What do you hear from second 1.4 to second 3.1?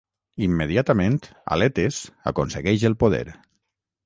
Aletes aconsegueix el